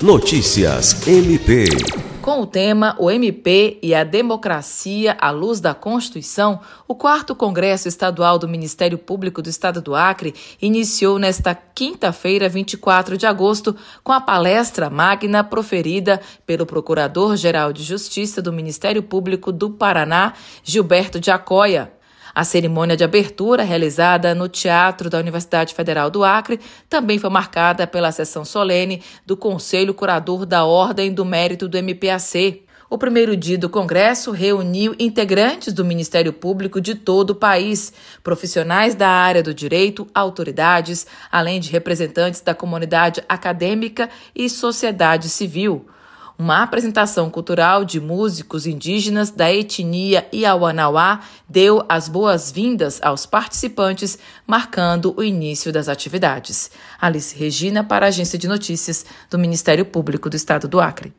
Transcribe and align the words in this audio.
Notícias 0.00 1.08
MP. 1.08 1.64
Com 2.22 2.42
o 2.42 2.46
tema 2.46 2.94
O 3.00 3.10
MP 3.10 3.80
e 3.82 3.92
a 3.92 4.04
Democracia 4.04 5.16
à 5.20 5.32
Luz 5.32 5.58
da 5.58 5.74
Constituição, 5.74 6.60
o 6.86 6.94
4 6.94 7.34
Congresso 7.34 7.88
Estadual 7.88 8.38
do 8.38 8.46
Ministério 8.46 8.96
Público 8.96 9.42
do 9.42 9.48
Estado 9.48 9.82
do 9.82 9.96
Acre 9.96 10.36
iniciou 10.62 11.18
nesta 11.18 11.52
quinta-feira, 11.52 12.48
24 12.48 13.18
de 13.18 13.26
agosto, 13.26 13.74
com 14.04 14.12
a 14.12 14.20
palestra 14.20 14.88
magna 14.88 15.42
proferida 15.42 16.20
pelo 16.46 16.64
Procurador-Geral 16.64 17.72
de 17.72 17.82
Justiça 17.82 18.40
do 18.40 18.52
Ministério 18.52 19.02
Público 19.02 19.50
do 19.50 19.68
Paraná, 19.68 20.32
Gilberto 20.62 21.18
de 21.18 21.32
Acoia. 21.32 21.97
A 22.38 22.44
cerimônia 22.44 22.96
de 22.96 23.02
abertura, 23.02 23.64
realizada 23.64 24.32
no 24.32 24.48
Teatro 24.48 25.10
da 25.10 25.18
Universidade 25.18 25.74
Federal 25.74 26.08
do 26.08 26.22
Acre, 26.22 26.60
também 26.88 27.18
foi 27.18 27.28
marcada 27.28 27.84
pela 27.84 28.12
sessão 28.12 28.44
solene 28.44 29.02
do 29.26 29.36
Conselho 29.36 29.92
Curador 29.92 30.46
da 30.46 30.64
Ordem 30.64 31.12
do 31.12 31.24
Mérito 31.24 31.66
do 31.66 31.76
MPAC. 31.76 32.62
O 32.88 32.96
primeiro 32.96 33.36
dia 33.36 33.58
do 33.58 33.68
Congresso 33.68 34.30
reuniu 34.30 34.94
integrantes 35.00 35.72
do 35.72 35.84
Ministério 35.84 36.32
Público 36.32 36.80
de 36.80 36.94
todo 36.94 37.30
o 37.30 37.34
país, 37.34 37.92
profissionais 38.22 38.94
da 38.94 39.08
área 39.08 39.42
do 39.42 39.52
direito, 39.52 40.06
autoridades, 40.14 41.08
além 41.32 41.58
de 41.58 41.72
representantes 41.72 42.40
da 42.40 42.54
comunidade 42.54 43.20
acadêmica 43.28 44.08
e 44.32 44.48
sociedade 44.48 45.28
civil 45.28 45.88
uma 46.38 46.62
apresentação 46.62 47.28
cultural 47.28 47.84
de 47.84 48.00
músicos 48.00 48.64
indígenas 48.64 49.30
da 49.32 49.52
etnia 49.52 50.28
Iauanauá 50.32 51.20
deu 51.48 51.84
as 51.88 52.08
boas-vindas 52.08 53.00
aos 53.02 53.26
participantes, 53.26 54.16
marcando 54.46 55.12
o 55.16 55.24
início 55.24 55.72
das 55.72 55.88
atividades. 55.88 56.70
Alice 57.00 57.36
Regina, 57.36 57.82
para 57.82 58.06
a 58.06 58.08
Agência 58.08 58.38
de 58.38 58.46
Notícias 58.46 59.04
do 59.28 59.38
Ministério 59.38 59.84
Público 59.84 60.30
do 60.30 60.36
Estado 60.36 60.68
do 60.68 60.80
Acre. 60.80 61.12